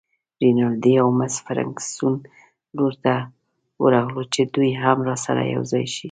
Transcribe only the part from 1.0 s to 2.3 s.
او مس فرګوسن